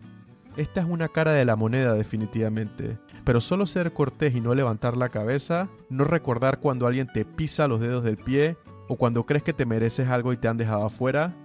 Esta 0.56 0.82
es 0.82 0.88
una 0.88 1.08
cara 1.10 1.32
de 1.32 1.46
la 1.46 1.56
moneda 1.56 1.94
definitivamente, 1.94 3.00
pero 3.24 3.42
solo 3.42 3.66
ser 3.66 3.92
cortés 3.92 4.36
y 4.36 4.42
no 4.42 4.54
levantar 4.54 4.98
la 4.98 5.10
cabeza, 5.10 5.68
no 5.90 6.04
recordar 6.04 6.60
cuando 6.60 6.86
alguien 6.86 7.08
te 7.08 7.26
pisa 7.26 7.68
los 7.68 7.80
dedos 7.80 8.04
del 8.04 8.18
pie, 8.18 8.56
o 8.88 8.96
cuando 8.96 9.26
crees 9.26 9.44
que 9.44 9.54
te 9.54 9.66
mereces 9.66 10.10
algo 10.10 10.34
y 10.34 10.38
te 10.38 10.48
han 10.48 10.58
dejado 10.58 10.86
afuera, 10.86 11.36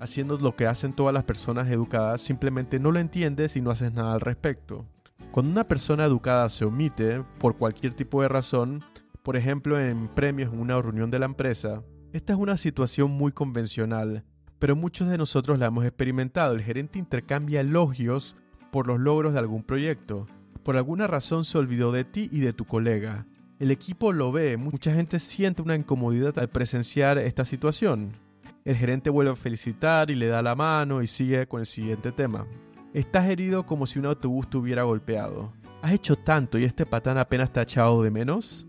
haciendo 0.00 0.38
lo 0.38 0.56
que 0.56 0.66
hacen 0.66 0.92
todas 0.92 1.14
las 1.14 1.24
personas 1.24 1.70
educadas, 1.70 2.20
simplemente 2.20 2.78
no 2.78 2.90
lo 2.90 2.98
entiendes 2.98 3.56
y 3.56 3.60
no 3.60 3.70
haces 3.70 3.92
nada 3.92 4.14
al 4.14 4.20
respecto. 4.20 4.86
Cuando 5.30 5.52
una 5.52 5.68
persona 5.68 6.04
educada 6.04 6.48
se 6.48 6.64
omite, 6.64 7.22
por 7.38 7.56
cualquier 7.56 7.94
tipo 7.94 8.22
de 8.22 8.28
razón, 8.28 8.82
por 9.22 9.36
ejemplo 9.36 9.78
en 9.78 10.08
premios 10.08 10.52
en 10.52 10.60
una 10.60 10.80
reunión 10.80 11.10
de 11.10 11.18
la 11.18 11.26
empresa, 11.26 11.82
esta 12.12 12.32
es 12.32 12.38
una 12.38 12.56
situación 12.56 13.10
muy 13.10 13.30
convencional, 13.30 14.24
pero 14.58 14.74
muchos 14.74 15.08
de 15.08 15.18
nosotros 15.18 15.58
la 15.58 15.66
hemos 15.66 15.84
experimentado. 15.84 16.54
El 16.54 16.62
gerente 16.62 16.98
intercambia 16.98 17.60
elogios 17.60 18.36
por 18.72 18.86
los 18.86 18.98
logros 18.98 19.32
de 19.32 19.38
algún 19.38 19.62
proyecto. 19.62 20.26
Por 20.64 20.76
alguna 20.76 21.06
razón 21.06 21.44
se 21.44 21.58
olvidó 21.58 21.92
de 21.92 22.04
ti 22.04 22.28
y 22.32 22.40
de 22.40 22.52
tu 22.52 22.64
colega. 22.64 23.26
El 23.60 23.70
equipo 23.70 24.14
lo 24.14 24.32
ve, 24.32 24.56
mucha 24.56 24.94
gente 24.94 25.18
siente 25.18 25.60
una 25.60 25.76
incomodidad 25.76 26.38
al 26.38 26.48
presenciar 26.48 27.18
esta 27.18 27.44
situación. 27.44 28.16
El 28.64 28.74
gerente 28.74 29.10
vuelve 29.10 29.32
a 29.32 29.36
felicitar 29.36 30.10
y 30.10 30.14
le 30.14 30.28
da 30.28 30.40
la 30.40 30.54
mano 30.54 31.02
y 31.02 31.06
sigue 31.06 31.46
con 31.46 31.60
el 31.60 31.66
siguiente 31.66 32.10
tema. 32.10 32.46
Estás 32.94 33.28
herido 33.28 33.66
como 33.66 33.86
si 33.86 33.98
un 33.98 34.06
autobús 34.06 34.48
te 34.48 34.56
hubiera 34.56 34.84
golpeado. 34.84 35.52
¿Has 35.82 35.92
hecho 35.92 36.16
tanto 36.16 36.58
y 36.58 36.64
este 36.64 36.86
patán 36.86 37.18
apenas 37.18 37.52
te 37.52 37.60
ha 37.60 37.64
echado 37.64 38.02
de 38.02 38.10
menos? 38.10 38.66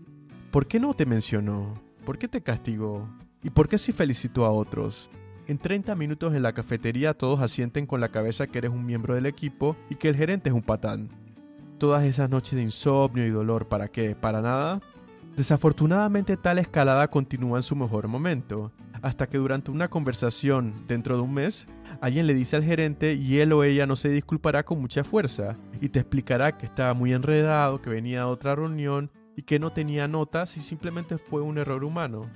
¿Por 0.50 0.66
qué 0.66 0.78
no 0.78 0.92
te 0.92 1.06
mencionó? 1.06 1.82
¿Por 2.04 2.18
qué 2.18 2.28
te 2.28 2.42
castigó? 2.42 3.08
¿Y 3.42 3.48
por 3.48 3.70
qué 3.70 3.78
sí 3.78 3.92
felicitó 3.92 4.44
a 4.44 4.50
otros? 4.50 5.08
En 5.46 5.56
30 5.56 5.94
minutos 5.94 6.34
en 6.34 6.42
la 6.42 6.52
cafetería 6.52 7.14
todos 7.14 7.40
asienten 7.40 7.86
con 7.86 8.02
la 8.02 8.10
cabeza 8.10 8.46
que 8.46 8.58
eres 8.58 8.70
un 8.70 8.84
miembro 8.84 9.14
del 9.14 9.24
equipo 9.24 9.74
y 9.88 9.94
que 9.94 10.10
el 10.10 10.16
gerente 10.16 10.50
es 10.50 10.54
un 10.54 10.60
patán. 10.60 11.21
Todas 11.82 12.04
esas 12.04 12.30
noches 12.30 12.54
de 12.54 12.62
insomnio 12.62 13.26
y 13.26 13.30
dolor, 13.30 13.66
¿para 13.66 13.88
qué? 13.88 14.14
¿Para 14.14 14.40
nada? 14.40 14.78
Desafortunadamente 15.34 16.36
tal 16.36 16.60
escalada 16.60 17.08
continúa 17.08 17.58
en 17.58 17.64
su 17.64 17.74
mejor 17.74 18.06
momento, 18.06 18.70
hasta 19.02 19.28
que 19.28 19.36
durante 19.36 19.72
una 19.72 19.88
conversación 19.88 20.84
dentro 20.86 21.16
de 21.16 21.22
un 21.22 21.34
mes, 21.34 21.66
alguien 22.00 22.28
le 22.28 22.34
dice 22.34 22.54
al 22.54 22.62
gerente 22.62 23.14
y 23.14 23.38
él 23.38 23.52
o 23.52 23.64
ella 23.64 23.84
no 23.84 23.96
se 23.96 24.10
disculpará 24.10 24.62
con 24.62 24.80
mucha 24.80 25.02
fuerza 25.02 25.56
y 25.80 25.88
te 25.88 25.98
explicará 25.98 26.56
que 26.56 26.66
estaba 26.66 26.94
muy 26.94 27.12
enredado, 27.14 27.82
que 27.82 27.90
venía 27.90 28.22
a 28.22 28.28
otra 28.28 28.54
reunión 28.54 29.10
y 29.36 29.42
que 29.42 29.58
no 29.58 29.72
tenía 29.72 30.06
notas 30.06 30.56
y 30.56 30.62
simplemente 30.62 31.18
fue 31.18 31.42
un 31.42 31.58
error 31.58 31.82
humano. 31.82 32.30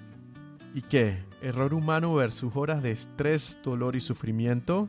¿Y 0.75 0.83
qué? 0.83 1.23
¿Error 1.41 1.73
humano 1.73 2.13
versus 2.13 2.51
horas 2.57 2.83
de 2.83 2.91
estrés, 2.91 3.59
dolor 3.63 3.95
y 3.95 4.01
sufrimiento? 4.01 4.89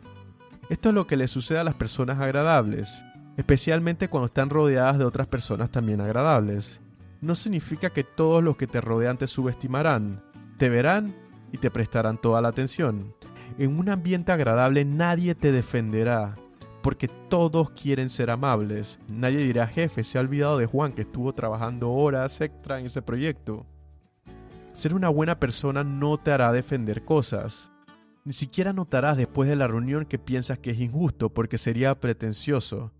Esto 0.71 0.89
es 0.89 0.95
lo 0.95 1.05
que 1.05 1.15
le 1.15 1.27
sucede 1.27 1.59
a 1.59 1.63
las 1.63 1.75
personas 1.75 2.19
agradables, 2.19 3.03
especialmente 3.37 4.09
cuando 4.09 4.25
están 4.25 4.49
rodeadas 4.49 4.97
de 4.97 5.05
otras 5.05 5.27
personas 5.27 5.69
también 5.69 6.01
agradables. 6.01 6.81
No 7.21 7.35
significa 7.35 7.91
que 7.91 8.03
todos 8.03 8.43
los 8.43 8.57
que 8.57 8.67
te 8.67 8.81
rodean 8.81 9.17
te 9.17 9.27
subestimarán, 9.27 10.23
te 10.57 10.69
verán 10.69 11.15
y 11.51 11.59
te 11.59 11.71
prestarán 11.71 12.17
toda 12.17 12.41
la 12.41 12.49
atención. 12.49 13.15
En 13.57 13.79
un 13.79 13.89
ambiente 13.89 14.31
agradable 14.31 14.83
nadie 14.85 15.35
te 15.35 15.51
defenderá, 15.51 16.35
porque 16.81 17.07
todos 17.07 17.69
quieren 17.71 18.09
ser 18.09 18.29
amables. 18.29 18.99
Nadie 19.07 19.39
dirá, 19.39 19.67
jefe, 19.67 20.03
se 20.03 20.17
ha 20.17 20.21
olvidado 20.21 20.57
de 20.57 20.65
Juan 20.65 20.93
que 20.93 21.01
estuvo 21.03 21.33
trabajando 21.33 21.91
horas 21.91 22.41
extra 22.41 22.79
en 22.79 22.87
ese 22.87 23.01
proyecto. 23.01 23.65
Ser 24.73 24.93
una 24.93 25.09
buena 25.09 25.39
persona 25.39 25.83
no 25.83 26.17
te 26.17 26.31
hará 26.31 26.51
defender 26.51 27.03
cosas. 27.03 27.71
Ni 28.25 28.33
siquiera 28.33 28.73
notarás 28.73 29.17
después 29.17 29.49
de 29.49 29.55
la 29.55 29.67
reunión 29.67 30.05
que 30.05 30.19
piensas 30.19 30.59
que 30.59 30.71
es 30.71 30.79
injusto 30.79 31.29
porque 31.29 31.57
sería 31.57 31.99
pretencioso. 31.99 32.91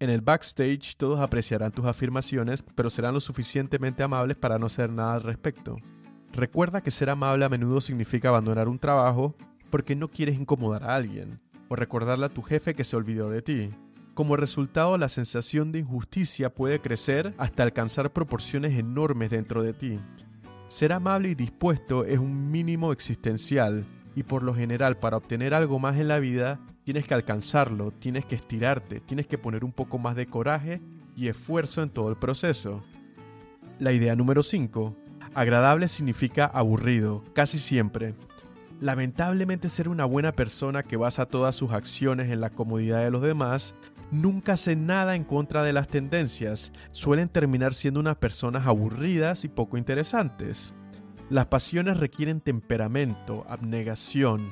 En 0.00 0.08
el 0.08 0.22
backstage 0.22 0.96
todos 0.96 1.20
apreciarán 1.20 1.72
tus 1.72 1.84
afirmaciones, 1.84 2.64
pero 2.74 2.88
serán 2.88 3.12
lo 3.12 3.20
suficientemente 3.20 4.02
amables 4.02 4.34
para 4.34 4.58
no 4.58 4.64
hacer 4.64 4.90
nada 4.90 5.12
al 5.12 5.22
respecto. 5.22 5.76
Recuerda 6.32 6.80
que 6.80 6.90
ser 6.90 7.10
amable 7.10 7.44
a 7.44 7.50
menudo 7.50 7.82
significa 7.82 8.30
abandonar 8.30 8.66
un 8.66 8.78
trabajo 8.78 9.36
porque 9.68 9.94
no 9.94 10.08
quieres 10.08 10.40
incomodar 10.40 10.84
a 10.84 10.96
alguien, 10.96 11.38
o 11.68 11.76
recordarle 11.76 12.24
a 12.24 12.30
tu 12.30 12.40
jefe 12.40 12.74
que 12.74 12.82
se 12.82 12.96
olvidó 12.96 13.28
de 13.28 13.42
ti. 13.42 13.70
Como 14.14 14.36
resultado, 14.36 14.96
la 14.96 15.10
sensación 15.10 15.70
de 15.70 15.80
injusticia 15.80 16.48
puede 16.48 16.80
crecer 16.80 17.34
hasta 17.36 17.62
alcanzar 17.62 18.10
proporciones 18.10 18.78
enormes 18.78 19.28
dentro 19.28 19.62
de 19.62 19.74
ti. 19.74 19.98
Ser 20.68 20.94
amable 20.94 21.28
y 21.28 21.34
dispuesto 21.34 22.06
es 22.06 22.18
un 22.18 22.50
mínimo 22.50 22.92
existencial, 22.92 23.84
y 24.16 24.22
por 24.22 24.44
lo 24.44 24.54
general 24.54 24.96
para 24.96 25.18
obtener 25.18 25.52
algo 25.52 25.78
más 25.78 25.98
en 25.98 26.08
la 26.08 26.20
vida 26.20 26.58
tienes 26.84 27.06
que 27.06 27.14
alcanzarlo, 27.14 27.90
tienes 27.90 28.24
que 28.24 28.34
estirarte, 28.34 29.00
tienes 29.00 29.26
que 29.26 29.38
poner 29.38 29.64
un 29.64 29.72
poco 29.72 29.98
más 29.98 30.16
de 30.16 30.26
coraje 30.26 30.80
y 31.16 31.28
esfuerzo 31.28 31.82
en 31.82 31.90
todo 31.90 32.08
el 32.10 32.16
proceso. 32.16 32.82
La 33.78 33.92
idea 33.92 34.16
número 34.16 34.42
5. 34.42 34.96
Agradable 35.34 35.88
significa 35.88 36.44
aburrido, 36.46 37.22
casi 37.34 37.58
siempre. 37.58 38.14
Lamentablemente 38.80 39.68
ser 39.68 39.88
una 39.88 40.04
buena 40.04 40.32
persona 40.32 40.82
que 40.82 40.96
basa 40.96 41.26
todas 41.26 41.54
sus 41.54 41.72
acciones 41.72 42.30
en 42.30 42.40
la 42.40 42.50
comodidad 42.50 43.04
de 43.04 43.10
los 43.10 43.22
demás 43.22 43.74
nunca 44.10 44.54
hace 44.54 44.76
nada 44.76 45.14
en 45.14 45.24
contra 45.24 45.62
de 45.62 45.72
las 45.72 45.88
tendencias, 45.88 46.72
suelen 46.92 47.28
terminar 47.28 47.74
siendo 47.74 48.00
unas 48.00 48.16
personas 48.16 48.66
aburridas 48.66 49.44
y 49.44 49.48
poco 49.48 49.76
interesantes. 49.76 50.74
Las 51.28 51.46
pasiones 51.46 51.98
requieren 51.98 52.40
temperamento, 52.40 53.44
abnegación, 53.48 54.50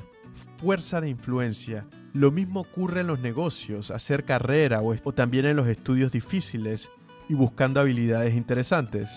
fuerza 0.56 1.00
de 1.00 1.08
influencia. 1.08 1.86
Lo 2.12 2.30
mismo 2.30 2.60
ocurre 2.60 3.02
en 3.02 3.06
los 3.06 3.20
negocios, 3.20 3.90
hacer 3.90 4.24
carrera 4.24 4.80
o, 4.82 5.12
también 5.12 5.44
en 5.46 5.56
los 5.56 5.68
estudios 5.68 6.12
difíciles 6.12 6.90
y 7.28 7.34
buscando 7.34 7.80
habilidades 7.80 8.34
interesantes. 8.34 9.10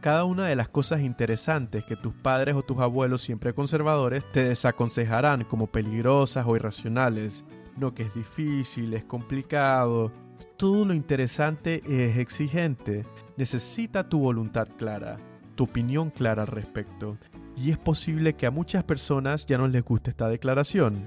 Cada 0.00 0.24
una 0.24 0.46
de 0.46 0.56
las 0.56 0.68
cosas 0.68 1.00
interesantes 1.00 1.84
que 1.84 1.96
tus 1.96 2.14
padres 2.14 2.54
o 2.54 2.62
tus 2.62 2.78
abuelos 2.78 3.20
siempre 3.20 3.52
conservadores 3.52 4.24
te 4.32 4.44
desaconsejarán 4.44 5.44
como 5.44 5.66
peligrosas 5.66 6.46
o 6.46 6.56
irracionales. 6.56 7.44
No 7.76 7.94
que 7.94 8.04
es 8.04 8.14
difícil, 8.14 8.94
es 8.94 9.04
complicado. 9.04 10.12
Todo 10.56 10.84
lo 10.84 10.94
interesante 10.94 11.82
es 11.86 12.16
exigente. 12.16 13.04
Necesita 13.36 14.08
tu 14.08 14.20
voluntad 14.20 14.68
clara 14.78 15.18
tu 15.60 15.64
opinión 15.64 16.08
clara 16.08 16.44
al 16.44 16.48
respecto. 16.48 17.18
Y 17.54 17.70
es 17.70 17.76
posible 17.76 18.32
que 18.32 18.46
a 18.46 18.50
muchas 18.50 18.82
personas 18.82 19.44
ya 19.44 19.58
no 19.58 19.68
les 19.68 19.84
guste 19.84 20.08
esta 20.08 20.26
declaración. 20.26 21.06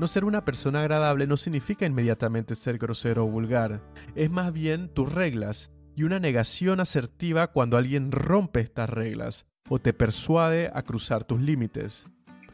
No 0.00 0.06
ser 0.06 0.24
una 0.24 0.46
persona 0.46 0.80
agradable 0.80 1.26
no 1.26 1.36
significa 1.36 1.84
inmediatamente 1.84 2.54
ser 2.54 2.78
grosero 2.78 3.26
o 3.26 3.28
vulgar, 3.28 3.82
es 4.14 4.30
más 4.30 4.50
bien 4.50 4.88
tus 4.88 5.12
reglas 5.12 5.70
y 5.94 6.04
una 6.04 6.18
negación 6.18 6.80
asertiva 6.80 7.48
cuando 7.48 7.76
alguien 7.76 8.10
rompe 8.10 8.60
estas 8.60 8.88
reglas 8.88 9.44
o 9.68 9.78
te 9.78 9.92
persuade 9.92 10.70
a 10.72 10.80
cruzar 10.84 11.24
tus 11.24 11.38
límites. 11.38 12.06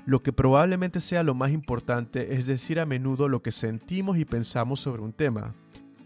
Lo 0.06 0.24
que 0.24 0.32
probablemente 0.32 0.98
sea 0.98 1.22
lo 1.22 1.34
más 1.34 1.52
importante 1.52 2.34
es 2.34 2.46
decir 2.46 2.80
a 2.80 2.84
menudo 2.84 3.28
lo 3.28 3.42
que 3.42 3.52
sentimos 3.52 4.18
y 4.18 4.24
pensamos 4.24 4.80
sobre 4.80 5.02
un 5.02 5.12
tema. 5.12 5.54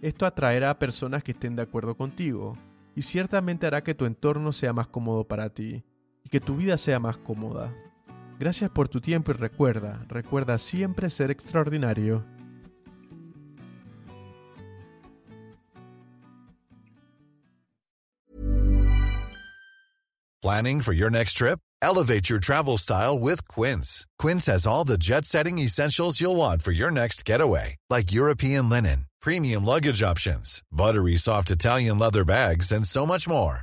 Esto 0.02 0.26
atraerá 0.26 0.68
a 0.68 0.78
personas 0.78 1.25
que 1.25 1.32
estén 1.32 1.56
de 1.56 1.62
acuerdo 1.62 1.97
contigo, 1.97 2.59
y 2.94 3.00
ciertamente 3.00 3.66
hará 3.66 3.82
que 3.82 3.94
tu 3.94 4.04
entorno 4.04 4.52
sea 4.52 4.75
más 4.75 4.88
cómodo 4.88 5.25
para 5.26 5.49
ti 5.49 5.85
y 6.23 6.28
que 6.28 6.40
tu 6.40 6.56
vida 6.56 6.76
sea 6.76 6.99
más 6.99 7.16
cómoda. 7.16 7.73
Gracias 8.40 8.70
por 8.70 8.88
tu 8.88 9.00
tiempo 9.00 9.30
y 9.30 9.35
recuerda, 9.35 10.04
recuerda 10.09 10.59
siempre 10.59 11.11
ser 11.11 11.30
extraordinario. 11.30 12.25
Planning 20.42 20.80
for 20.80 20.94
your 20.94 21.11
next 21.11 21.35
trip? 21.35 21.61
Elevate 21.82 22.30
your 22.30 22.40
travel 22.40 22.78
style 22.78 23.18
with 23.18 23.47
Quince. 23.47 24.06
Quince 24.18 24.47
has 24.47 24.66
all 24.66 24.85
the 24.85 24.97
jet-setting 24.97 25.59
essentials 25.59 26.18
you'll 26.18 26.37
want 26.37 26.62
for 26.62 26.72
your 26.72 26.90
next 26.90 27.26
getaway, 27.26 27.76
like 27.90 28.11
European 28.11 28.68
linen 28.68 29.05
premium 29.20 29.64
luggage 29.64 30.03
options, 30.03 30.62
buttery 30.72 31.16
soft 31.16 31.50
Italian 31.50 31.98
leather 31.98 32.24
bags, 32.24 32.72
and 32.72 32.87
so 32.87 33.07
much 33.07 33.29
more. 33.29 33.62